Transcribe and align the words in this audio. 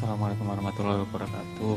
Assalamualaikum 0.00 0.48
warahmatullahi 0.48 1.04
wabarakatuh. 1.04 1.76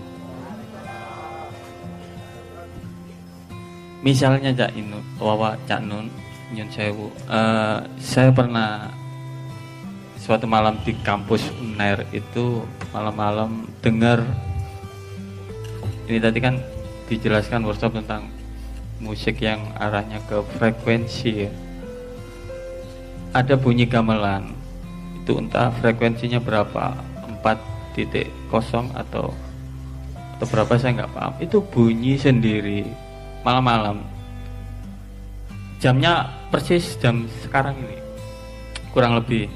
Misalnya 3.99 4.55
Cak 4.55 4.71
Inu, 4.79 4.95
Wawa 5.19 5.59
Cak 5.67 5.83
Nun, 5.83 6.07
Nyun 6.55 6.71
Sewu, 6.71 7.11
eh, 7.27 7.83
saya 7.99 8.31
pernah 8.31 8.95
suatu 10.15 10.47
malam 10.47 10.79
di 10.87 10.95
kampus 11.03 11.51
UNER 11.59 12.07
itu 12.15 12.63
malam-malam 12.95 13.67
dengar 13.83 14.23
ini 16.07 16.15
tadi 16.23 16.39
kan 16.39 16.63
dijelaskan 17.11 17.67
workshop 17.67 17.91
tentang 17.91 18.31
musik 19.03 19.43
yang 19.43 19.59
arahnya 19.75 20.23
ke 20.31 20.39
frekuensi 20.55 21.31
ya. 21.43 21.51
Ada 23.35 23.59
bunyi 23.59 23.83
gamelan 23.83 24.55
itu 25.19 25.35
entah 25.35 25.75
frekuensinya 25.75 26.39
berapa 26.39 27.11
4.0 27.93 28.89
atau 28.97 29.31
atau 30.33 30.45
berapa 30.49 30.73
saya 30.75 31.03
nggak 31.03 31.13
paham. 31.13 31.33
Itu 31.39 31.61
bunyi 31.61 32.17
sendiri 32.17 32.83
malam-malam. 33.45 34.01
Jamnya 35.77 36.27
persis 36.51 36.97
jam 36.99 37.29
sekarang 37.45 37.77
ini 37.79 37.97
kurang 38.91 39.15
lebih. 39.19 39.47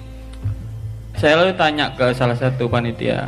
Saya 1.18 1.42
lalu 1.42 1.58
tanya 1.58 1.90
ke 1.98 2.14
salah 2.14 2.38
satu 2.38 2.70
panitia 2.70 3.26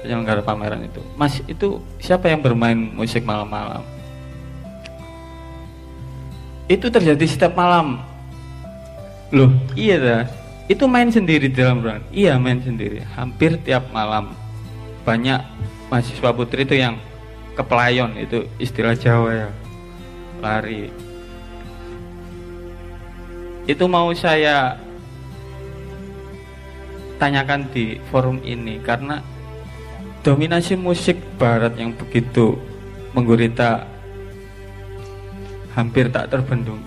penyelenggara 0.00 0.40
pameran 0.40 0.86
itu 0.86 1.02
mas 1.18 1.42
itu 1.50 1.82
siapa 1.98 2.30
yang 2.30 2.40
bermain 2.40 2.78
musik 2.96 3.26
malam-malam? 3.26 3.84
Itu 6.64 6.88
terjadi 6.88 7.24
setiap 7.28 7.54
malam. 7.58 8.00
Loh 9.28 9.52
iya 9.76 9.96
dah 10.00 10.47
itu 10.68 10.84
main 10.84 11.08
sendiri 11.08 11.48
di 11.48 11.56
dalam 11.56 11.80
ruangan? 11.80 12.04
Iya 12.12 12.36
main 12.36 12.60
sendiri. 12.60 13.00
Hampir 13.16 13.56
tiap 13.64 13.88
malam. 13.88 14.36
Banyak 15.08 15.40
mahasiswa 15.88 16.30
putri 16.36 16.68
itu 16.68 16.76
yang 16.76 17.00
kepelayon 17.56 18.12
itu 18.20 18.44
istilah 18.60 18.92
Jawa 18.92 19.32
ya. 19.32 19.50
Lari. 20.44 20.92
Itu 23.64 23.88
mau 23.88 24.12
saya 24.12 24.76
tanyakan 27.16 27.64
di 27.72 27.96
forum 28.12 28.38
ini 28.44 28.76
karena 28.84 29.24
dominasi 30.20 30.76
musik 30.76 31.16
barat 31.40 31.74
yang 31.80 31.96
begitu 31.96 32.60
menggurita 33.16 33.88
hampir 35.72 36.12
tak 36.12 36.28
terbendung. 36.28 36.84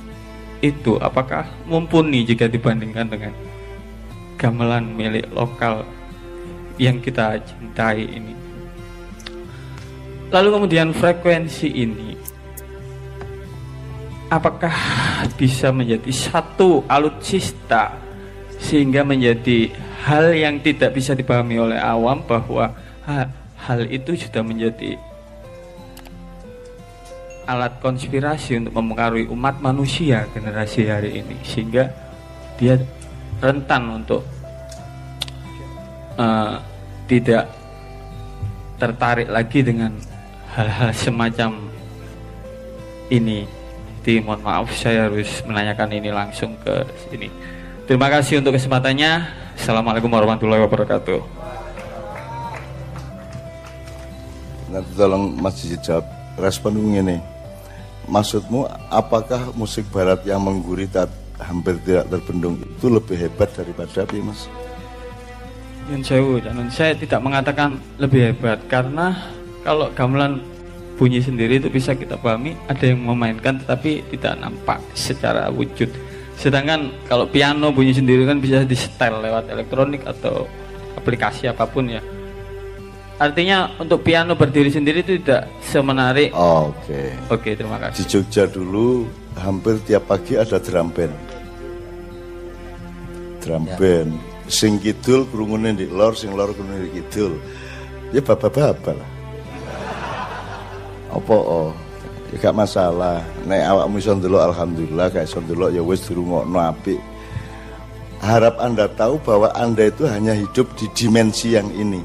Itu 0.62 1.02
apakah 1.02 1.50
mumpuni 1.66 2.22
jika 2.22 2.46
dibandingkan 2.46 3.10
dengan 3.10 3.34
gamelan 4.42 4.98
milik 4.98 5.30
lokal 5.30 5.86
yang 6.82 6.98
kita 6.98 7.38
cintai 7.46 8.10
ini. 8.10 8.34
Lalu 10.34 10.50
kemudian 10.50 10.90
frekuensi 10.98 11.70
ini 11.70 12.18
apakah 14.34 14.74
bisa 15.38 15.70
menjadi 15.70 16.10
satu 16.10 16.82
alutsista 16.90 17.94
sehingga 18.58 19.06
menjadi 19.06 19.70
hal 20.02 20.34
yang 20.34 20.58
tidak 20.66 20.98
bisa 20.98 21.14
dipahami 21.14 21.62
oleh 21.62 21.78
awam 21.78 22.26
bahwa 22.26 22.74
hal 23.62 23.86
itu 23.94 24.18
sudah 24.18 24.42
menjadi 24.42 24.98
alat 27.46 27.76
konspirasi 27.84 28.64
untuk 28.64 28.74
mempengaruhi 28.80 29.28
umat 29.30 29.60
manusia 29.60 30.24
generasi 30.32 30.88
hari 30.88 31.20
ini 31.20 31.36
sehingga 31.44 31.92
dia 32.56 32.80
rentan 33.42 33.84
untuk 33.90 34.22
uh, 36.16 36.62
tidak 37.10 37.50
tertarik 38.78 39.28
lagi 39.28 39.66
dengan 39.66 39.92
hal-hal 40.54 40.94
semacam 40.94 41.58
ini. 43.10 43.44
Di 44.02 44.18
mohon 44.18 44.42
maaf 44.42 44.74
saya 44.74 45.06
harus 45.06 45.46
menanyakan 45.46 45.90
ini 45.94 46.10
langsung 46.10 46.58
ke 46.62 46.86
sini. 47.06 47.30
Terima 47.86 48.10
kasih 48.10 48.42
untuk 48.42 48.58
kesempatannya. 48.58 49.30
Assalamualaikum 49.58 50.10
warahmatullahi 50.10 50.66
wabarakatuh. 50.66 51.20
Nanti 54.72 54.92
tolong 54.96 55.36
Mas 55.38 55.60
jawab. 55.84 56.06
Respon 56.40 56.80
ini. 56.80 57.20
Maksudmu 58.10 58.66
apakah 58.90 59.54
musik 59.54 59.86
barat 59.94 60.26
yang 60.26 60.42
menggurita 60.42 61.06
hampir 61.44 61.78
tidak 61.84 62.10
terbendung. 62.10 62.56
Itu 62.62 62.88
lebih 62.94 63.18
hebat 63.18 63.50
daripada 63.54 64.06
apa 64.06 64.16
mas? 64.22 64.48
Yun 65.90 66.02
Sewu, 66.06 66.38
saya 66.70 66.94
tidak 66.94 67.20
mengatakan 67.20 67.82
lebih 67.98 68.32
hebat 68.32 68.62
karena 68.70 69.18
kalau 69.66 69.90
gamelan 69.92 70.40
bunyi 70.96 71.18
sendiri 71.18 71.58
itu 71.58 71.68
bisa 71.74 71.98
kita 71.98 72.14
pahami 72.14 72.54
ada 72.70 72.86
yang 72.86 73.02
memainkan 73.02 73.58
tetapi 73.58 74.06
tidak 74.14 74.38
nampak 74.38 74.78
secara 74.94 75.50
wujud. 75.50 75.90
Sedangkan 76.38 76.94
kalau 77.10 77.26
piano 77.26 77.74
bunyi 77.74 77.94
sendiri 77.98 78.30
kan 78.30 78.38
bisa 78.38 78.62
di 78.62 78.78
setel 78.78 79.18
lewat 79.20 79.50
elektronik 79.50 80.06
atau 80.06 80.46
aplikasi 80.94 81.50
apa 81.50 81.66
pun 81.66 81.90
ya. 81.90 82.02
Artinya 83.22 83.70
untuk 83.78 84.02
piano 84.02 84.34
berdiri 84.34 84.74
sendiri 84.74 85.06
itu 85.06 85.22
tidak 85.22 85.46
semenarik. 85.62 86.34
Oke. 86.34 86.74
Okay. 86.90 87.08
oke 87.30 87.42
okay, 87.42 87.54
terima 87.54 87.78
kasih. 87.78 87.98
Di 88.02 88.04
Jogja 88.10 88.44
dulu 88.50 89.06
hampir 89.38 89.82
tiap 89.86 90.10
pagi 90.10 90.38
ada 90.38 90.58
drum 90.62 90.90
band 90.94 91.31
drum 93.42 93.66
ya. 93.66 93.76
band 93.76 94.14
sing 94.52 94.78
kidul 94.78 95.26
kerungunin 95.32 95.76
di 95.80 95.88
lor 95.88 96.14
sing 96.14 96.36
lor 96.36 96.52
kerungunin 96.54 96.88
di 96.88 97.02
kidul. 97.02 97.40
Ya 98.12 98.20
bapak-bapak 98.20 98.94
lah. 98.94 99.10
Apa 101.12 101.36
oh? 101.36 101.72
Ya 102.32 102.40
gak 102.40 102.56
masalah. 102.56 103.24
Nek 103.44 103.64
awakmu 103.68 104.00
iso 104.00 104.16
ndelok 104.16 104.52
alhamdulillah. 104.52 105.08
Gak 105.12 105.26
iso 105.28 105.40
ndelok 105.40 105.72
ya 105.72 105.82
wis 105.84 106.04
dirungokno 106.08 106.60
apik. 106.60 107.00
Harap 108.22 108.62
anda 108.62 108.86
tahu 108.92 109.18
bahwa 109.24 109.50
anda 109.58 109.90
itu 109.90 110.06
hanya 110.06 110.38
hidup 110.38 110.70
di 110.78 110.86
dimensi 110.94 111.58
yang 111.58 111.68
ini. 111.74 112.04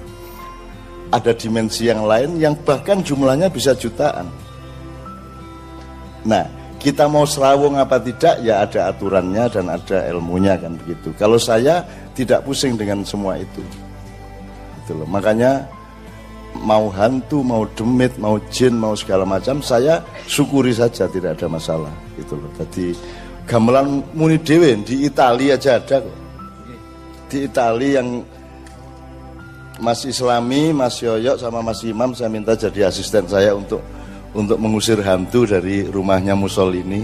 Ada 1.13 1.37
dimensi 1.37 1.87
yang 1.87 2.07
lain 2.09 2.41
yang 2.41 2.55
bahkan 2.67 3.03
jumlahnya 3.03 3.51
bisa 3.53 3.75
jutaan. 3.77 4.27
Nah 6.27 6.56
kita 6.87 7.11
mau 7.11 7.27
serawung 7.27 7.75
apa 7.83 7.99
tidak 7.99 8.39
ya 8.47 8.63
ada 8.63 8.95
aturannya 8.95 9.51
dan 9.51 9.67
ada 9.75 10.07
ilmunya 10.07 10.55
kan 10.55 10.79
begitu 10.79 11.11
kalau 11.19 11.35
saya 11.35 11.83
tidak 12.15 12.47
pusing 12.47 12.79
dengan 12.79 13.03
semua 13.03 13.35
itu 13.43 13.63
gitu 14.83 15.03
loh 15.03 15.09
makanya 15.11 15.67
mau 16.63 16.89
hantu, 16.89 17.45
mau 17.45 17.69
demit, 17.77 18.17
mau 18.17 18.41
jin, 18.49 18.73
mau 18.79 18.97
segala 18.97 19.29
macam, 19.29 19.61
saya 19.61 20.01
syukuri 20.25 20.73
saja 20.73 21.05
tidak 21.11 21.37
ada 21.37 21.47
masalah 21.51 21.93
gitu 22.17 22.39
loh. 22.39 22.49
Jadi 22.57 22.97
gamelan 23.45 24.01
muni 24.17 24.41
dewe 24.41 24.73
di 24.81 25.05
Italia 25.05 25.59
aja 25.59 25.77
ada 25.77 26.01
kok. 26.01 26.17
Di 27.27 27.43
Italia 27.43 28.01
yang 28.01 28.23
Mas 29.83 30.07
Islami, 30.07 30.71
Mas 30.71 31.03
Yoyok 31.03 31.37
sama 31.43 31.61
Mas 31.61 31.83
Imam 31.83 32.15
saya 32.15 32.31
minta 32.31 32.55
jadi 32.55 32.89
asisten 32.89 33.27
saya 33.27 33.53
untuk 33.53 33.83
untuk 34.37 34.61
mengusir 34.61 35.01
hantu 35.01 35.49
dari 35.49 35.89
rumahnya 35.89 36.37
Mussolini. 36.37 37.03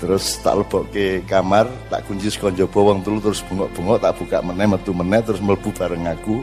Terus 0.00 0.40
tak 0.42 0.64
lebok 0.64 0.90
ke 0.90 1.22
kamar, 1.28 1.70
tak 1.86 2.02
kunci 2.10 2.26
sekonjo 2.26 2.66
bawang 2.66 3.04
dulu 3.06 3.22
terus 3.30 3.44
bengok-bengok, 3.46 4.02
tak 4.02 4.18
buka 4.18 4.42
meneh, 4.42 4.66
metu 4.66 4.90
meneh, 4.90 5.22
terus 5.22 5.38
melebu 5.38 5.70
bareng 5.70 6.10
aku 6.10 6.42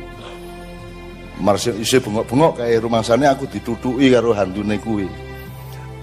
Marsil 1.40 1.80
isi 1.80 1.96
bengok-bengok 2.04 2.60
kayak 2.60 2.84
rumah 2.84 3.00
sana 3.00 3.32
aku 3.32 3.48
ditutui 3.48 4.12
karo 4.12 4.36
hantu 4.36 4.60
kuwi. 4.84 5.08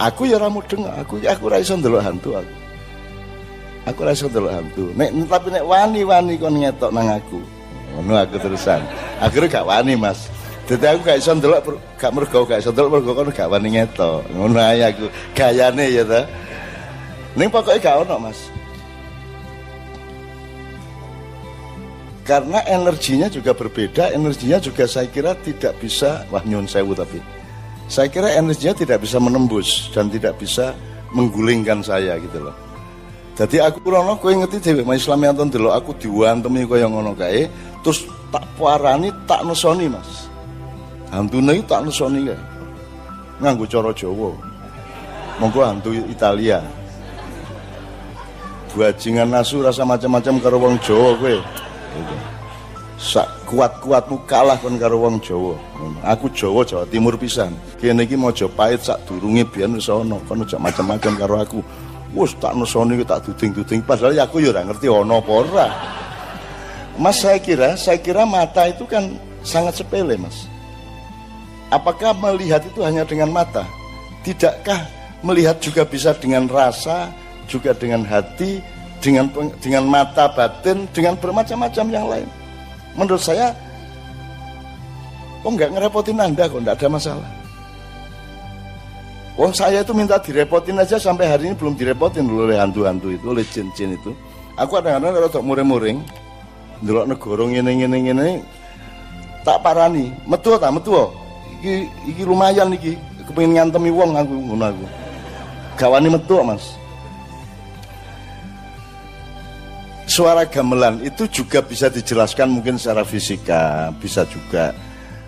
Aku 0.00 0.24
ya 0.24 0.40
ramu 0.40 0.60
mudeng, 0.60 0.88
aku 0.88 1.20
aku 1.20 1.44
ra 1.52 1.60
iso 1.60 1.76
ndelok 1.76 2.04
hantu 2.04 2.40
aku. 2.40 2.54
Aku 3.84 4.00
ra 4.00 4.16
iso 4.16 4.32
ndelok 4.32 4.52
hantu. 4.52 4.84
Nek 4.96 5.12
tapi 5.28 5.48
nek 5.52 5.64
wani-wani 5.64 6.40
kon 6.40 6.56
ngetok 6.56 6.88
nang 6.88 7.20
aku. 7.20 7.40
Ngono 7.96 8.16
aku 8.16 8.36
terusan. 8.40 8.80
Akhirnya 9.20 9.60
gak 9.60 9.68
wani, 9.68 9.92
Mas. 9.96 10.28
Dadi 10.66 10.86
aku 10.86 11.00
gak 11.06 11.18
iso 11.22 11.30
ndelok 11.30 11.78
gak 11.94 12.10
mergo 12.10 12.42
gak 12.42 12.58
iso 12.58 12.74
ndelok 12.74 12.90
mergo 12.98 13.10
kon 13.14 13.30
gak 13.30 13.46
wani 13.46 13.78
ngetok. 13.78 14.26
Ngono 14.34 14.58
ae 14.58 14.82
aku. 14.82 15.06
Gayane 15.32 15.86
ya 15.94 16.02
ta. 16.02 16.26
Ning 17.38 17.48
pokoke 17.52 17.78
gak 17.78 18.02
ono, 18.02 18.18
Mas. 18.18 18.50
karena 22.26 22.58
energinya 22.66 23.30
juga 23.30 23.54
berbeda 23.54 24.10
energinya 24.10 24.58
juga 24.58 24.84
saya 24.90 25.06
kira 25.06 25.38
tidak 25.46 25.78
bisa 25.78 26.26
wah 26.34 26.42
nyun 26.42 26.66
sewu 26.66 26.90
tapi 26.92 27.22
saya 27.86 28.10
kira 28.10 28.34
energinya 28.34 28.74
tidak 28.74 29.06
bisa 29.06 29.22
menembus 29.22 29.94
dan 29.94 30.10
tidak 30.10 30.34
bisa 30.42 30.74
menggulingkan 31.14 31.86
saya 31.86 32.18
gitu 32.18 32.50
loh 32.50 32.56
jadi 33.38 33.70
aku 33.70 33.78
rono 33.86 34.18
kowe 34.18 34.34
ngerti 34.34 34.58
dhewe 34.58 34.82
mas 34.82 35.06
Islam 35.06 35.22
yang 35.22 35.38
dulu 35.46 35.70
aku 35.70 35.94
diwantemi 35.94 36.66
yang 36.66 36.90
ngono 36.90 37.14
kae 37.14 37.46
terus 37.86 38.02
tak 38.34 38.42
parani 38.58 39.14
tak 39.30 39.46
nesoni 39.46 39.86
Mas 39.86 40.25
hantune 41.12 41.62
tak 41.66 41.84
nesoni 41.86 42.26
kae 42.26 42.38
nganggo 43.42 43.64
cara 43.68 43.90
Jawa 43.92 44.30
monggo 45.38 45.60
hantu 45.62 45.92
Italia 46.08 46.64
buajingan 48.76 49.32
nasu 49.32 49.64
rasa 49.64 49.88
macam-macam 49.88 50.36
karo 50.36 50.56
wong 50.60 50.76
Jawa 50.84 51.16
kowe 51.16 51.36
sak 52.96 53.28
kuat-kuatmu 53.44 54.24
kalah 54.24 54.56
kon 54.60 54.80
karo 54.80 54.96
wong 55.04 55.20
Jawa. 55.20 55.52
Aku 56.02 56.32
Jawa 56.32 56.64
Jawa 56.64 56.88
Timur 56.88 57.14
pisan. 57.20 57.52
Kene 57.76 58.08
iki 58.08 58.16
Majapahit 58.16 58.80
sak 58.80 59.04
durunge 59.04 59.44
biyen 59.52 59.76
wis 59.76 59.88
ana, 59.92 60.16
kon 60.24 60.40
macam-macam 60.40 61.12
karo 61.16 61.34
aku. 61.40 61.60
Wes 62.16 62.32
tak 62.40 62.56
nesoni 62.56 63.04
tak 63.04 63.28
duding-duding 63.28 63.84
padahal 63.84 64.16
ya 64.16 64.24
aku 64.24 64.40
ya 64.40 64.56
ngerti 64.56 64.88
ana 64.88 65.20
apa 65.20 65.30
ora. 65.32 65.68
Mas 66.96 67.20
saya 67.20 67.36
kira, 67.36 67.76
saya 67.76 68.00
kira 68.00 68.24
mata 68.24 68.64
itu 68.64 68.88
kan 68.88 69.20
sangat 69.44 69.76
sepele, 69.76 70.16
Mas. 70.16 70.48
Apakah 71.70 72.14
melihat 72.14 72.62
itu 72.62 72.80
hanya 72.82 73.02
dengan 73.02 73.34
mata? 73.34 73.66
Tidakkah 74.22 74.86
melihat 75.22 75.58
juga 75.58 75.82
bisa 75.82 76.14
dengan 76.14 76.46
rasa, 76.46 77.10
juga 77.50 77.74
dengan 77.74 78.06
hati, 78.06 78.62
dengan 79.02 79.26
dengan 79.58 79.86
mata 79.86 80.30
batin, 80.30 80.86
dengan 80.94 81.18
bermacam-macam 81.18 81.86
yang 81.90 82.06
lain? 82.06 82.28
menurut 82.96 83.20
saya 83.20 83.52
oh 85.44 85.52
nggak 85.52 85.76
ngerepotin 85.76 86.18
anda 86.18 86.48
kok 86.48 86.60
nggak 86.64 86.76
ada 86.80 86.88
masalah 86.90 87.30
Wong 89.36 89.52
saya 89.52 89.84
itu 89.84 89.92
minta 89.92 90.16
direpotin 90.16 90.80
aja 90.80 90.96
sampai 90.96 91.28
hari 91.28 91.52
ini 91.52 91.54
belum 91.60 91.76
direpotin 91.76 92.24
oleh 92.24 92.56
hantu-hantu 92.56 93.12
itu, 93.12 93.36
oleh 93.36 93.44
jin-jin 93.44 93.92
itu. 93.92 94.16
Aku 94.56 94.80
kadang-kadang 94.80 95.28
tak 95.28 95.44
muring-muring, 95.44 96.00
dulu 96.80 97.04
negara 97.04 97.44
ngene 97.44 97.72
ngene 97.76 97.98
ngene 98.00 98.28
tak 99.44 99.60
parani, 99.60 100.08
metu 100.24 100.56
tak 100.56 100.72
metu. 100.72 101.12
Iki 101.60 101.74
iki 102.12 102.22
lumayan 102.22 102.72
iki, 102.74 102.98
kepengin 103.26 103.56
ngantemi 103.56 103.88
wong 103.88 104.12
aku 104.16 104.34
ngono 104.34 104.64
aku. 104.70 104.86
Gawani 105.76 106.08
metu 106.12 106.40
Mas. 106.40 106.76
suara 110.06 110.46
gamelan 110.46 111.02
itu 111.02 111.28
juga 111.28 111.60
bisa 111.60 111.90
dijelaskan 111.90 112.48
mungkin 112.48 112.78
secara 112.80 113.02
fisika, 113.02 113.90
bisa 113.98 114.24
juga. 114.30 114.72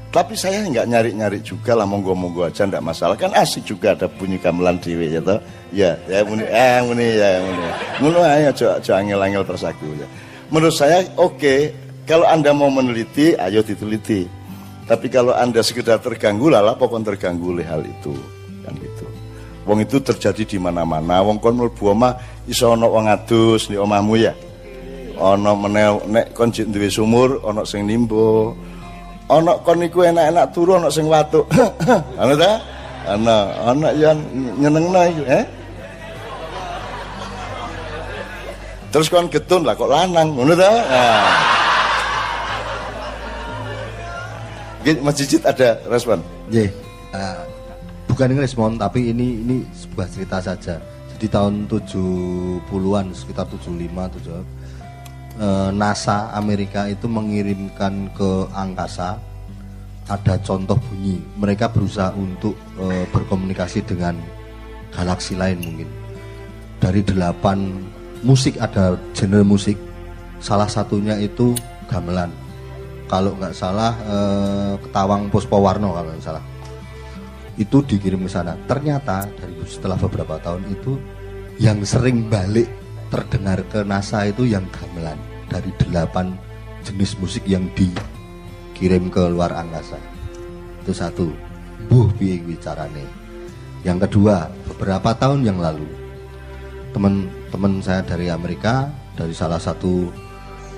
Tapi 0.09 0.33
saya 0.33 0.65
nggak 0.65 0.89
nyari-nyari 0.89 1.45
juga 1.45 1.77
lah, 1.77 1.85
monggo-monggo 1.85 2.49
aja 2.49 2.65
nggak 2.65 2.81
masalah. 2.81 3.13
Kan 3.13 3.37
asik 3.37 3.69
juga 3.69 3.93
ada 3.93 4.09
bunyi 4.09 4.41
gamelan 4.41 4.81
dewe 4.81 5.13
ya 5.13 5.21
toh. 5.21 5.37
Ya, 5.69 6.01
ya 6.09 6.25
muni, 6.25 6.49
eh 6.49 6.81
muni 6.81 7.05
ya 7.05 7.45
muni. 7.45 7.69
Ngono 8.01 8.19
aja 8.25 8.49
aja 8.49 8.67
aja 8.81 8.93
angel-angel 9.05 9.45
tersaku 9.45 9.85
ya. 10.01 10.09
Menurut 10.49 10.73
saya 10.73 11.05
oke, 11.21 11.37
okay. 11.37 11.61
kalau 12.09 12.25
Anda 12.25 12.57
mau 12.57 12.73
meneliti, 12.73 13.37
ayo 13.37 13.61
diteliti. 13.61 14.25
Tapi 14.89 15.13
kalau 15.13 15.37
Anda 15.37 15.61
sekedar 15.61 16.01
terganggu, 16.01 16.49
lala 16.49 16.73
pokoknya 16.73 17.13
terganggu 17.13 17.53
oleh 17.53 17.67
hal 17.69 17.85
itu. 17.85 18.17
Kan 18.65 18.73
gitu. 18.81 19.05
Wong 19.69 19.85
itu 19.85 20.01
terjadi 20.01 20.49
di 20.49 20.57
mana-mana. 20.57 21.21
Wong 21.21 21.37
kon 21.37 21.61
mlebu 21.61 21.93
omah 21.93 22.17
iso 22.49 22.73
ana 22.73 22.89
wong 22.89 23.05
adus 23.05 23.69
di 23.69 23.77
omahmu 23.77 24.17
ya? 24.17 24.33
Ana 25.21 25.53
meneh 25.53 25.93
nek 26.09 26.33
kon 26.33 26.49
jek 26.49 26.73
sumur 26.89 27.45
ana 27.45 27.69
sing 27.69 27.85
nimbo 27.85 28.57
ana 29.29 29.61
kon 29.61 29.85
iku 29.85 30.09
enak-enak 30.09 30.57
turu 30.57 30.81
ana 30.81 30.89
sing 30.89 31.05
watuk. 31.05 31.45
Ana 32.23 32.33
ta? 32.33 32.53
Ana 33.05 33.37
ana 33.69 33.89
yang 33.93 34.17
nyenengno 34.57 35.05
iku 35.05 35.23
eh? 35.29 35.45
Terus 38.89 39.13
kon 39.13 39.29
getun 39.29 39.69
lah 39.69 39.77
kok 39.77 39.93
lanang? 39.93 40.33
Ngono 40.33 40.57
ta? 40.57 40.73
Nah 40.73 41.58
Mas 45.05 45.15
Cicit 45.19 45.43
ada 45.45 45.79
respon? 45.91 46.23
Nggih. 46.49 46.71
Uh, 47.13 47.43
bukan 48.09 48.33
ini 48.37 48.41
respon 48.45 48.77
tapi 48.77 49.11
ini 49.11 49.43
ini 49.43 49.57
sebuah 49.75 50.07
cerita 50.11 50.39
saja. 50.39 50.79
Jadi 51.17 51.27
tahun 51.27 51.67
70-an 51.67 53.11
sekitar 53.11 53.47
75 53.51 53.75
70 54.23 54.59
Eh, 55.39 55.71
NASA 55.71 56.35
Amerika 56.35 56.91
itu 56.91 57.07
mengirimkan 57.07 58.11
ke 58.11 58.51
angkasa 58.51 59.23
ada 60.11 60.35
contoh 60.43 60.75
bunyi 60.91 61.23
mereka 61.39 61.69
berusaha 61.71 62.11
untuk 62.17 62.57
e, 62.81 63.05
berkomunikasi 63.13 63.85
dengan 63.85 64.17
galaksi 64.89 65.37
lain 65.37 65.61
mungkin 65.61 65.87
dari 66.81 67.05
delapan 67.05 67.87
musik 68.25 68.57
ada 68.57 68.97
genre 69.13 69.45
musik 69.45 69.77
salah 70.43 70.67
satunya 70.67 71.15
itu 71.21 71.53
gamelan 71.93 72.33
kalau 73.11 73.35
nggak 73.35 73.57
salah 73.57 73.97
e, 74.05 74.17
ketawang 74.85 75.33
Puspawarno 75.33 75.97
kalau 75.97 76.09
nggak 76.13 76.25
salah. 76.25 76.45
Itu 77.59 77.83
dikirim 77.83 78.23
ke 78.23 78.31
sana. 78.31 78.55
Ternyata 78.69 79.27
dari 79.35 79.59
setelah 79.67 79.99
beberapa 79.99 80.39
tahun 80.39 80.63
itu 80.71 80.95
yang 81.59 81.83
sering 81.83 82.31
balik 82.31 82.71
terdengar 83.11 83.65
ke 83.67 83.83
NASA 83.83 84.29
itu 84.29 84.47
yang 84.47 84.63
gamelan. 84.71 85.19
Dari 85.49 85.73
delapan 85.81 86.37
jenis 86.85 87.17
musik 87.19 87.43
yang 87.49 87.67
dikirim 87.73 89.09
ke 89.09 89.27
luar 89.33 89.57
angkasa. 89.57 89.99
Itu 90.85 90.93
satu. 90.93 91.33
Buh 91.89 92.13
piye 92.15 92.39
bicarane 92.45 93.29
yang 93.87 94.03
kedua 94.03 94.51
beberapa 94.67 95.15
tahun 95.15 95.47
yang 95.47 95.59
lalu 95.63 95.87
teman-teman 96.91 97.79
saya 97.79 98.03
dari 98.03 98.27
Amerika 98.27 98.91
dari 99.15 99.31
salah 99.31 99.61
satu 99.61 100.11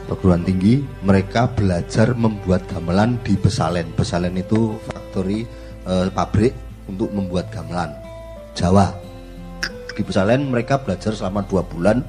perguruan 0.09 0.45
tinggi 0.47 0.81
mereka 1.05 1.51
belajar 1.51 2.13
membuat 2.17 2.65
gamelan 2.71 3.21
di 3.27 3.37
Besalen. 3.37 3.91
Besalen 3.97 4.37
itu 4.39 4.77
factory 4.87 5.45
eh, 5.89 6.09
pabrik 6.13 6.55
untuk 6.89 7.11
membuat 7.13 7.51
gamelan 7.53 7.93
Jawa. 8.57 8.93
Di 9.95 10.03
Besalen 10.03 10.49
mereka 10.49 10.81
belajar 10.81 11.13
selama 11.13 11.45
dua 11.45 11.63
bulan 11.67 12.01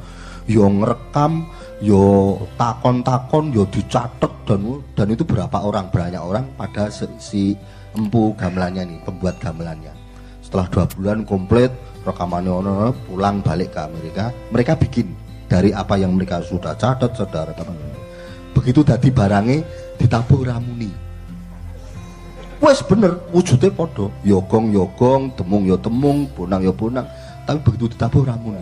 yang 0.50 0.82
ngerekam 0.82 1.46
yo 1.82 2.38
takon-takon 2.58 3.54
yo 3.54 3.66
dicatat 3.70 4.32
dan 4.46 4.62
dan 4.98 5.08
itu 5.10 5.24
berapa 5.26 5.58
orang? 5.62 5.90
Banyak 5.90 6.22
orang 6.22 6.46
pada 6.58 6.90
si, 6.92 7.58
empu 7.94 8.34
gamelannya 8.38 8.90
nih 8.90 9.00
pembuat 9.06 9.38
gamelannya. 9.38 9.94
Setelah 10.42 10.68
dua 10.70 10.86
bulan 10.90 11.24
komplit 11.24 11.72
rekamannya 12.02 12.92
pulang 13.06 13.46
balik 13.46 13.78
ke 13.78 13.80
Amerika. 13.86 14.34
Mereka 14.50 14.74
bikin 14.82 15.14
dari 15.52 15.76
apa 15.76 16.00
yang 16.00 16.16
mereka 16.16 16.40
sudah 16.40 16.80
catat 16.80 17.12
sudah 17.12 17.52
rekaman 17.52 17.76
begitu 18.56 18.80
tadi 18.88 19.12
barangnya 19.12 19.64
ditabuh 20.00 20.48
ramuni. 20.48 20.92
Wes 22.62 22.80
bener 22.86 23.18
wujudnya 23.34 23.74
podo. 23.74 24.14
Yogong 24.22 24.70
yogong 24.70 25.34
temung 25.34 25.66
yo 25.66 25.76
temung 25.82 26.30
bonang 26.38 26.62
yo 26.62 26.70
bonang. 26.70 27.08
Tapi 27.44 27.58
begitu 27.66 27.92
ditabuh 27.98 28.24
ramuni 28.32 28.62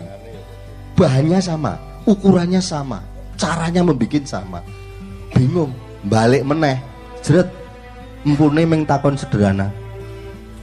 bahannya 1.00 1.40
sama 1.40 1.80
ukurannya 2.04 2.60
sama 2.60 3.00
caranya 3.40 3.80
membuat 3.80 4.24
sama. 4.28 4.60
Bingung 5.32 5.72
balik 6.04 6.44
meneh. 6.44 6.76
Jeret 7.20 7.48
empune 8.24 8.64
ming 8.64 8.84
takon 8.88 9.16
sederhana 9.16 9.68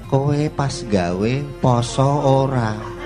kowe 0.10 0.42
pas 0.58 0.74
gawe 0.90 1.34
poso 1.62 2.10
ora 2.26 2.97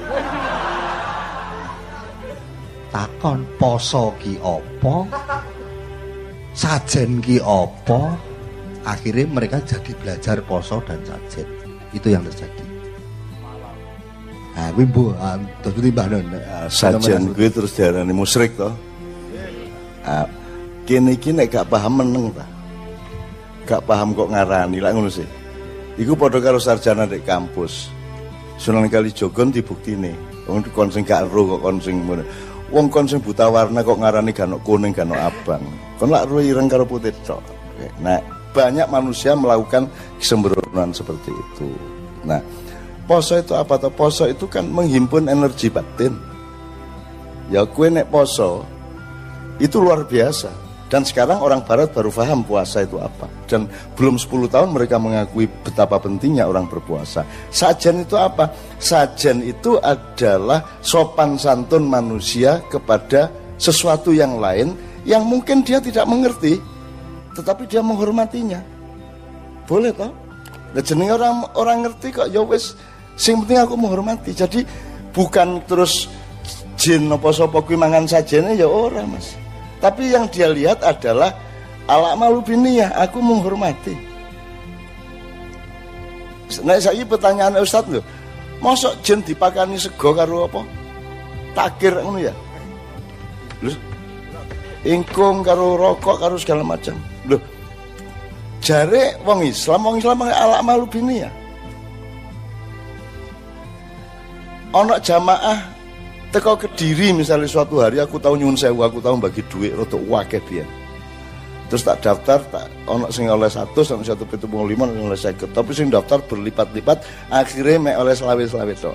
takon 2.91 3.47
poso 3.55 4.13
ki 4.19 4.37
sajen 6.51 7.23
ki 7.23 7.39
akhirnya 8.83 9.25
mereka 9.31 9.57
jadi 9.63 9.91
belajar 10.03 10.37
poso 10.43 10.83
dan 10.83 10.99
sajen 11.07 11.47
itu 11.95 12.07
yang 12.11 12.23
terjadi 12.27 12.71
Ah, 14.51 14.67
kuwi 14.75 14.83
mbok 14.83 15.15
terus 15.63 15.79
timbang 15.79 16.11
sajian 16.67 17.31
kuwi 17.31 17.47
terus 17.47 17.71
diarani 17.71 18.11
musyrik 18.11 18.51
to. 18.59 18.67
Ah, 20.03 20.27
kene 20.83 21.15
iki 21.15 21.31
nek 21.31 21.47
gak 21.47 21.71
paham 21.71 22.03
meneng 22.03 22.35
ta. 22.35 22.43
Gak 23.63 23.87
paham 23.87 24.11
kok 24.11 24.27
ngarani 24.27 24.83
lak 24.83 24.91
ngono 24.91 25.07
sih. 25.07 25.27
Iku 25.95 26.19
padha 26.19 26.43
karo 26.43 26.59
sarjana 26.59 27.07
di 27.07 27.23
kampus. 27.23 27.87
Sunan 28.59 28.91
Kalijogon 28.91 29.55
dibuktine. 29.55 30.11
Wong 30.51 30.67
kon 30.75 30.91
sing 30.91 31.07
gak 31.07 31.31
ero 31.31 31.55
kok 31.55 31.61
kon 31.63 31.79
sing 31.79 32.03
Wong 32.71 32.87
kon 32.87 33.03
sing 33.03 33.19
buta 33.19 33.51
warna 33.51 33.83
kok 33.83 33.99
ngarani 33.99 34.31
gak 34.31 34.47
kuning 34.63 34.95
gak 34.95 35.11
abang. 35.11 35.59
Kon 35.99 36.07
lak 36.07 36.31
ireng 36.31 36.71
karo 36.71 36.87
putih 36.87 37.11
tok. 37.27 37.43
Nah, 37.99 38.19
banyak 38.55 38.87
manusia 38.87 39.35
melakukan 39.35 39.91
kesembronoan 40.19 40.95
seperti 40.95 41.35
itu. 41.35 41.67
Nah, 42.23 42.39
poso 43.07 43.35
itu 43.35 43.51
apa 43.55 43.75
tuh? 43.75 43.91
Poso 43.91 44.23
itu 44.23 44.47
kan 44.47 44.63
menghimpun 44.71 45.27
energi 45.27 45.67
batin. 45.67 46.15
Ya 47.51 47.67
kue 47.67 47.91
nek 47.91 48.07
poso 48.07 48.63
itu 49.59 49.75
luar 49.83 50.07
biasa. 50.07 50.70
Dan 50.91 51.07
sekarang 51.07 51.39
orang 51.39 51.63
barat 51.63 51.95
baru 51.95 52.11
paham 52.11 52.43
puasa 52.43 52.83
itu 52.83 52.99
apa. 52.99 53.31
Dan 53.47 53.71
belum 53.95 54.19
10 54.19 54.51
tahun 54.51 54.69
mereka 54.75 54.99
mengakui 54.99 55.47
betapa 55.47 56.03
pentingnya 56.03 56.43
orang 56.51 56.67
berpuasa. 56.67 57.23
Sajen 57.47 58.03
itu 58.03 58.19
apa? 58.19 58.51
Sajen 58.75 59.39
itu 59.39 59.79
adalah 59.79 60.83
sopan 60.83 61.39
santun 61.39 61.87
manusia 61.87 62.59
kepada 62.67 63.31
sesuatu 63.55 64.11
yang 64.11 64.35
lain 64.35 64.75
yang 65.07 65.23
mungkin 65.23 65.63
dia 65.63 65.79
tidak 65.79 66.03
mengerti, 66.11 66.59
tetapi 67.39 67.71
dia 67.71 67.79
menghormatinya. 67.79 68.59
Boleh 69.63 69.95
toh? 69.95 70.11
Nah, 70.75 70.83
jenenge 70.83 71.15
orang 71.15 71.47
orang 71.55 71.77
ngerti 71.87 72.11
kok 72.11 72.27
ya 72.31 72.43
wis 72.43 72.75
Sing 73.19 73.37
penting 73.43 73.59
aku 73.61 73.75
menghormati. 73.77 74.31
Jadi 74.33 74.63
bukan 75.11 75.61
terus 75.67 76.07
jin 76.79 77.11
apa 77.11 77.29
sapa 77.29 77.61
kuwi 77.61 77.77
mangan 77.77 78.09
sajene 78.09 78.57
ya 78.57 78.65
ora, 78.65 79.05
Mas. 79.05 79.40
Tapi 79.81 80.13
yang 80.13 80.29
dia 80.29 80.47
lihat 80.47 80.85
adalah 80.85 81.33
Ala 81.89 82.13
malu 82.13 82.39
biniyah, 82.45 82.93
aku 82.93 83.17
menghormati. 83.19 83.91
Nah, 86.63 86.77
saya 86.77 87.03
pertanyaan 87.07 87.59
Ustaz 87.63 87.87
lho. 87.87 88.03
Mosok 88.61 89.01
jen 89.01 89.19
dipakani 89.25 89.75
sego 89.75 90.13
karo 90.13 90.45
apa? 90.45 90.61
Takir 91.57 91.97
ngono 91.97 92.19
ya. 92.21 92.33
Lho, 93.65 93.73
ingkung 94.85 95.41
karo 95.41 95.79
rokok 95.79 96.21
karo 96.21 96.35
segala 96.37 96.61
macam. 96.61 96.93
Lho, 97.25 97.41
jare 98.61 99.17
wong 99.25 99.47
Islam, 99.47 99.81
wong 99.81 99.95
Islam 99.97 100.21
ala 100.27 100.61
malu 100.61 100.85
biniyah. 100.85 101.33
Ono 104.71 104.95
jamaah 105.01 105.59
teko 106.31 106.55
kediri 106.55 107.11
misalnya 107.11 107.47
suatu 107.47 107.83
hari 107.83 107.99
aku 107.99 108.15
tahu 108.15 108.39
nyun 108.39 108.55
sewu 108.55 108.81
aku 108.87 109.03
tahu 109.03 109.19
bagi 109.19 109.43
duit 109.51 109.75
untuk 109.75 109.99
wakil 110.07 110.39
dia 110.47 110.63
terus 111.67 111.87
tak 111.87 112.03
daftar 112.03 112.39
tak 112.51 112.67
ono 112.87 113.07
sing 113.07 113.31
oleh 113.31 113.47
satu 113.47 113.79
sama 113.83 114.03
satu 114.03 114.27
pintu 114.27 114.43
lima 114.67 114.83
oleh 114.91 115.15
seket. 115.15 115.55
Tapi 115.55 115.71
sing 115.71 115.87
daftar 115.87 116.19
berlipat-lipat 116.19 116.99
akhirnya 117.31 117.79
mek 117.79 117.95
oleh 117.95 118.11
selawe 118.11 118.43
selawe 118.43 118.75
to 118.75 118.91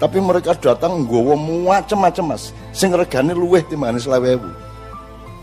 tapi 0.00 0.16
mereka 0.16 0.56
datang 0.56 1.04
gue 1.04 1.36
macam-macam 1.36 2.32
mas. 2.32 2.56
Sing 2.72 2.88
regane 2.88 3.36
luweh 3.36 3.60
timbang 3.68 4.00
selawe 4.00 4.32
ewu. 4.32 4.48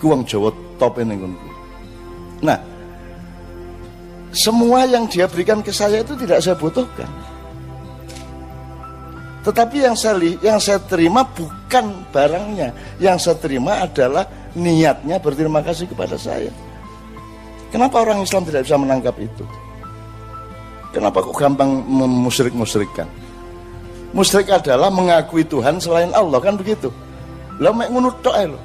Kuang 0.02 0.26
Jawa 0.26 0.50
top 0.82 0.98
ini 1.02 1.14
nah 2.42 2.58
semua 4.30 4.86
yang 4.86 5.10
dia 5.10 5.26
berikan 5.26 5.66
ke 5.66 5.74
saya 5.74 6.06
itu 6.06 6.14
tidak 6.14 6.42
saya 6.46 6.54
butuhkan 6.54 7.10
tetapi 9.48 9.80
yang 9.80 9.96
saya 9.96 10.20
yang 10.44 10.60
saya 10.60 10.76
terima 10.84 11.24
bukan 11.24 12.04
barangnya. 12.12 12.76
Yang 13.00 13.18
saya 13.24 13.38
terima 13.40 13.80
adalah 13.80 14.28
niatnya 14.52 15.24
berterima 15.24 15.64
kasih 15.64 15.88
kepada 15.88 16.20
saya. 16.20 16.52
Kenapa 17.72 18.04
orang 18.04 18.28
Islam 18.28 18.44
tidak 18.44 18.68
bisa 18.68 18.76
menangkap 18.76 19.16
itu? 19.16 19.48
Kenapa 20.92 21.24
kok 21.24 21.32
gampang 21.40 21.80
memusrik-musrikkan? 21.80 23.08
Musrik 24.12 24.52
adalah 24.52 24.92
mengakui 24.92 25.48
Tuhan 25.48 25.80
selain 25.80 26.12
Allah 26.12 26.44
kan 26.44 26.60
begitu. 26.60 26.92
Lah 27.64 27.72
mek 27.72 27.88
ngono 27.88 28.12
tok 28.20 28.36
ae 28.36 28.52
lho. 28.52 28.60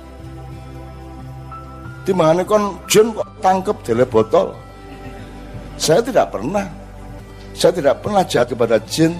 Timbangane 2.03 2.43
kon 2.43 2.75
jin 2.91 3.15
kok 3.15 3.31
tangkep 3.39 3.77
dele 3.87 4.03
botol. 4.03 4.51
Saya 5.79 6.03
tidak 6.03 6.35
pernah. 6.35 6.67
Saya 7.55 7.71
tidak 7.71 8.03
pernah 8.03 8.27
jahat 8.27 8.51
kepada 8.51 8.83
jin, 8.91 9.15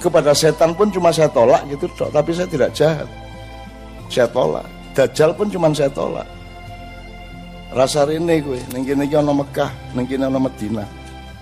kepada 0.00 0.32
setan 0.36 0.76
pun 0.76 0.92
cuma 0.92 1.10
saya 1.10 1.28
tolak 1.32 1.64
gitu 1.72 1.88
dok, 1.96 2.12
tapi 2.12 2.30
saya 2.36 2.48
tidak 2.48 2.70
jahat. 2.76 3.08
Saya 4.12 4.28
tolak. 4.30 4.66
Dajjal 4.96 5.30
pun 5.36 5.48
cuma 5.52 5.68
saya 5.72 5.90
tolak. 5.92 6.26
Rasa 7.74 8.08
ini 8.08 8.40
gue, 8.40 8.60
nengki 8.72 8.96
nengki 8.96 9.16
ono 9.20 9.32
Mekah, 9.44 9.70
nengki 9.92 10.16
ono 10.16 10.40
Medina. 10.40 10.84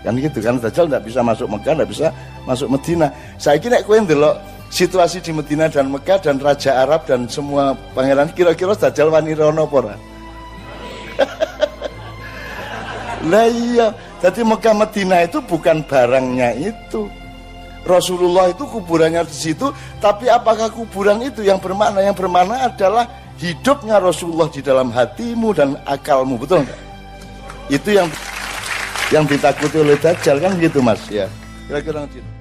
Kan 0.03 0.19
gitu 0.19 0.39
kan 0.43 0.59
Dajjal 0.59 0.87
tidak 0.91 1.05
bisa 1.07 1.21
masuk 1.23 1.49
Mekah, 1.49 1.73
tidak 1.79 1.91
bisa 1.91 2.07
masuk 2.45 2.69
Medina. 2.73 3.07
Saya 3.39 3.59
kira 3.63 3.85
gue 3.85 3.97
ndelok 4.03 4.35
situasi 4.75 5.23
di 5.23 5.31
Medina 5.31 5.71
dan 5.71 5.93
Mekah 5.93 6.19
dan 6.19 6.43
Raja 6.43 6.83
Arab 6.83 7.07
dan 7.07 7.31
semua 7.31 7.79
pangeran 7.95 8.35
kira-kira 8.35 8.75
Dajjal 8.75 9.13
wani 9.13 9.39
rono 9.39 9.71
pora. 9.71 9.95
Lah 13.31 13.49
iya, 13.49 13.89
jadi 14.21 14.45
Mekah 14.45 14.75
Medina 14.77 15.25
itu 15.25 15.41
bukan 15.41 15.81
barangnya 15.87 16.53
itu. 16.61 17.09
Rasulullah 17.85 18.49
itu 18.49 18.65
kuburannya 18.65 19.23
di 19.29 19.37
situ, 19.37 19.69
tapi 20.01 20.27
apakah 20.33 20.73
kuburan 20.73 21.21
itu 21.21 21.45
yang 21.45 21.61
bermakna? 21.61 22.01
Yang 22.01 22.17
bermakna 22.25 22.73
adalah 22.73 23.05
hidupnya 23.37 24.01
Rasulullah 24.01 24.49
di 24.49 24.65
dalam 24.65 24.89
hatimu 24.89 25.53
dan 25.53 25.77
akalmu, 25.85 26.41
betul 26.41 26.65
enggak? 26.65 26.81
Itu 27.69 27.93
yang 27.93 28.09
yang 29.13 29.29
ditakuti 29.29 29.77
oleh 29.85 30.01
Dajjal 30.01 30.41
kan 30.41 30.57
gitu 30.57 30.81
mas 30.81 31.01
ya. 31.13 31.29
Kira-kira 31.69 32.09
gitu. 32.09 32.34